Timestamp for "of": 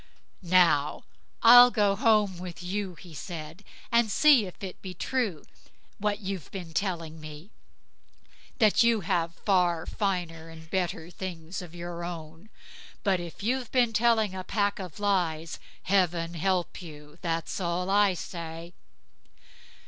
11.61-11.75, 14.79-14.99